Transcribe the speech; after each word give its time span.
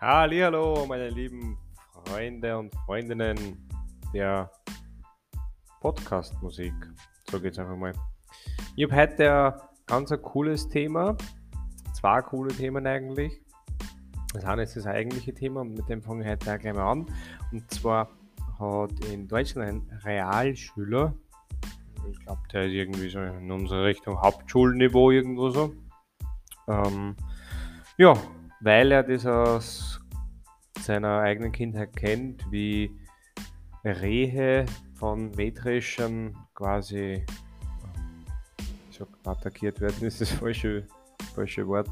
Hallo, 0.00 0.86
meine 0.86 1.08
lieben 1.10 1.58
Freunde 2.06 2.56
und 2.56 2.72
Freundinnen 2.86 3.68
der 4.14 4.48
Podcast-Musik. 5.80 6.72
So 7.28 7.40
geht's 7.40 7.58
einfach 7.58 7.76
mal. 7.76 7.92
Ich 8.76 8.84
habe 8.84 8.94
heute 8.94 9.32
ein 9.32 9.60
ganz 9.86 10.12
ein 10.12 10.22
cooles 10.22 10.68
Thema. 10.68 11.16
Zwei 11.94 12.22
coole 12.22 12.54
Themen 12.54 12.86
eigentlich. 12.86 13.40
Das 14.34 14.44
eine 14.44 14.62
ist 14.62 14.76
das 14.76 14.86
eigentliche 14.86 15.34
Thema 15.34 15.62
und 15.62 15.74
mit 15.74 15.88
dem 15.88 16.00
fange 16.00 16.22
ich 16.22 16.30
heute 16.30 16.54
auch 16.54 16.58
gleich 16.60 16.74
mal 16.74 16.92
an. 16.92 17.06
Und 17.50 17.68
zwar 17.74 18.08
hat 18.60 19.04
in 19.06 19.26
Deutschland 19.26 19.90
ein 19.90 19.98
Realschüler, 20.04 21.12
ich 22.08 22.20
glaube, 22.20 22.42
der 22.52 22.66
ist 22.66 22.72
irgendwie 22.72 23.08
so 23.08 23.18
in 23.18 23.50
unserer 23.50 23.82
Richtung 23.82 24.20
Hauptschulniveau 24.22 25.10
irgendwo 25.10 25.50
so. 25.50 25.74
Ähm, 26.68 27.16
ja, 27.96 28.14
weil 28.60 28.92
er 28.92 29.02
das 29.02 29.24
aus 29.26 29.87
seiner 30.88 31.20
eigenen 31.20 31.52
Kindheit 31.52 31.94
kennt, 31.94 32.50
wie 32.50 32.90
Rehe 33.84 34.64
von 34.94 35.30
Mähdreschern 35.32 36.34
quasi 36.54 37.26
ich 38.90 38.96
sag, 38.96 39.08
attackiert 39.24 39.82
werden, 39.82 40.02
ist 40.06 40.22
das 40.22 40.30
falsche, 40.30 40.86
falsche 41.34 41.68
Wort, 41.68 41.90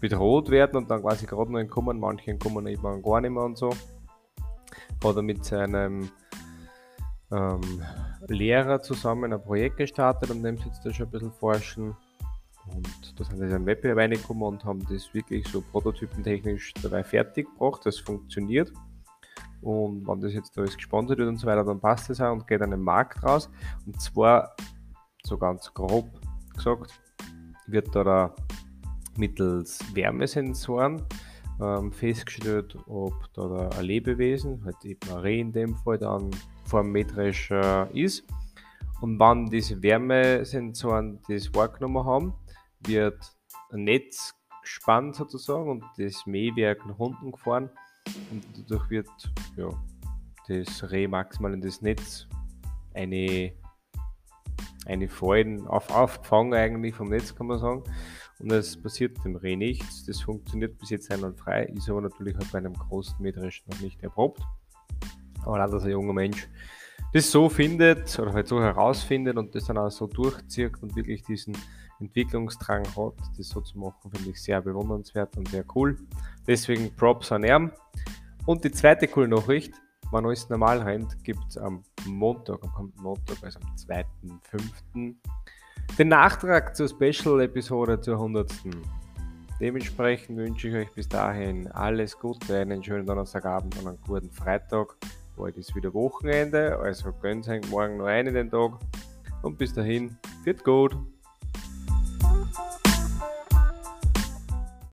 bedroht 0.00 0.50
werden 0.50 0.78
und 0.78 0.90
dann 0.90 1.00
quasi 1.00 1.26
gerade 1.26 1.52
noch 1.52 1.60
entkommen, 1.60 2.00
manche 2.00 2.32
entkommen 2.32 2.66
eben 2.66 3.02
gar 3.02 3.20
nicht 3.20 3.30
mehr 3.30 3.44
und 3.44 3.56
so. 3.56 3.70
Hat 3.70 5.16
er 5.16 5.22
mit 5.22 5.44
seinem 5.44 6.10
ähm, 7.30 7.82
Lehrer 8.26 8.82
zusammen 8.82 9.32
ein 9.32 9.40
Projekt 9.40 9.76
gestartet, 9.76 10.32
an 10.32 10.42
dem 10.42 10.58
sie 10.58 10.64
jetzt 10.64 10.82
schon 10.96 11.06
ein 11.06 11.12
bisschen 11.12 11.32
forschen 11.32 11.96
da 13.18 13.24
sind 13.24 13.40
wir 13.40 13.54
in 13.54 13.66
Wettbewerb 13.66 13.98
reingekommen 13.98 14.44
und 14.44 14.64
haben 14.64 14.86
das 14.88 15.12
wirklich 15.12 15.46
so 15.48 15.60
prototypentechnisch 15.60 16.72
dabei 16.82 17.02
fertig 17.02 17.48
gebracht. 17.48 17.84
Das 17.84 17.98
funktioniert. 17.98 18.72
Und 19.60 20.06
wenn 20.06 20.20
das 20.20 20.34
jetzt 20.34 20.56
alles 20.56 20.76
gesponsert 20.76 21.18
wird 21.18 21.28
und 21.28 21.38
so 21.38 21.48
weiter, 21.48 21.64
dann 21.64 21.80
passt 21.80 22.08
das 22.10 22.20
auch 22.20 22.32
und 22.32 22.46
geht 22.46 22.62
an 22.62 22.70
den 22.70 22.80
Markt 22.80 23.22
raus. 23.24 23.50
Und 23.86 24.00
zwar, 24.00 24.54
so 25.24 25.36
ganz 25.36 25.72
grob 25.74 26.08
gesagt, 26.54 27.00
wird 27.66 27.92
da, 27.94 28.04
da 28.04 28.34
mittels 29.16 29.80
Wärmesensoren 29.94 31.02
ähm, 31.60 31.90
festgestellt, 31.90 32.76
ob 32.86 33.14
da, 33.34 33.48
da 33.48 33.68
ein 33.78 33.84
Lebewesen, 33.84 34.64
halt 34.64 34.84
eben 34.84 35.10
ein 35.10 35.18
Reh 35.18 35.40
in 35.40 35.52
dem 35.52 35.74
Fall, 35.74 35.98
dann 35.98 36.30
dem 36.72 36.92
Mähdrescher 36.92 37.90
ist. 37.92 38.24
Und 39.00 39.18
wenn 39.18 39.46
diese 39.46 39.82
Wärmesensoren 39.82 41.18
das 41.28 41.52
wahrgenommen 41.52 42.04
haben, 42.04 42.34
wird 42.80 43.18
ein 43.70 43.84
Netz 43.84 44.34
gespannt 44.62 45.16
sozusagen 45.16 45.70
und 45.70 45.84
das 45.96 46.26
Mähwerk 46.26 46.84
nach 46.86 46.98
unten 46.98 47.32
gefahren 47.32 47.70
und 48.30 48.44
dadurch 48.56 48.90
wird 48.90 49.08
ja, 49.56 49.68
das 50.48 50.90
Reh 50.90 51.06
maximal 51.06 51.52
in 51.54 51.60
das 51.60 51.82
Netz 51.82 52.26
eine, 52.94 53.52
eine 54.86 55.08
Fallen 55.08 55.66
auf, 55.66 55.90
aufgefangen 55.90 56.54
eigentlich 56.54 56.94
vom 56.94 57.08
Netz 57.08 57.34
kann 57.34 57.46
man 57.46 57.58
sagen 57.58 57.84
und 58.38 58.52
es 58.52 58.80
passiert 58.80 59.22
dem 59.24 59.36
Reh 59.36 59.56
nichts. 59.56 60.04
Das 60.04 60.20
funktioniert 60.20 60.78
bis 60.78 60.90
jetzt 60.90 61.10
einwandfrei, 61.10 61.64
ist 61.64 61.90
aber 61.90 62.00
natürlich 62.00 62.36
halt 62.36 62.50
bei 62.52 62.58
einem 62.58 62.74
großen 62.74 63.16
Mähdresch 63.20 63.64
noch 63.66 63.80
nicht 63.80 64.02
erprobt. 64.02 64.40
Aber 65.42 65.58
leider, 65.58 65.72
dass 65.72 65.84
ein 65.84 65.90
junger 65.90 66.12
Mensch 66.12 66.48
das 67.12 67.30
so 67.30 67.48
findet 67.48 68.18
oder 68.18 68.32
halt 68.32 68.48
so 68.48 68.60
herausfindet 68.60 69.36
und 69.36 69.54
das 69.54 69.64
dann 69.64 69.78
auch 69.78 69.90
so 69.90 70.06
durchzieht 70.06 70.82
und 70.82 70.94
wirklich 70.94 71.22
diesen 71.22 71.56
Entwicklungsdrang 72.00 72.84
hat, 72.96 73.14
das 73.36 73.48
so 73.48 73.60
zu 73.60 73.78
machen, 73.78 74.10
finde 74.14 74.30
ich 74.30 74.42
sehr 74.42 74.60
bewundernswert 74.60 75.36
und 75.36 75.48
sehr 75.48 75.64
cool. 75.74 75.96
Deswegen 76.46 76.94
Props 76.94 77.32
an 77.32 77.44
ihm. 77.44 77.72
Und 78.46 78.64
die 78.64 78.70
zweite 78.70 79.08
coole 79.08 79.28
Nachricht, 79.28 79.74
wenn 80.12 80.24
alles 80.24 80.48
normal 80.48 80.80
rennt, 80.80 81.22
gibt 81.24 81.44
es 81.48 81.58
am 81.58 81.82
Montag, 82.06 82.62
am 82.62 82.72
kommenden 82.72 83.02
Montag, 83.02 83.36
also 83.42 83.58
am 83.60 83.74
2.5., 83.74 85.14
den 85.98 86.08
Nachtrag 86.08 86.76
zur 86.76 86.88
Special-Episode 86.88 88.00
zur 88.00 88.14
100. 88.14 88.52
Dementsprechend 89.60 90.36
wünsche 90.36 90.68
ich 90.68 90.74
euch 90.74 90.92
bis 90.92 91.08
dahin 91.08 91.66
alles 91.72 92.18
Gute, 92.18 92.58
einen 92.58 92.82
schönen 92.84 93.06
Donnerstagabend 93.06 93.76
und 93.78 93.88
einen 93.88 93.98
guten 94.06 94.30
Freitag. 94.30 94.96
Bald 95.38 95.56
ist 95.56 95.74
wieder 95.76 95.94
Wochenende, 95.94 96.76
also 96.78 97.12
gönnt 97.12 97.48
euch 97.48 97.64
morgen 97.70 97.98
noch 97.98 98.06
einen 98.06 98.34
den 98.34 98.50
Tag. 98.50 98.72
Und 99.42 99.56
bis 99.56 99.72
dahin, 99.72 100.16
wird 100.44 100.64
gut. 100.64 100.96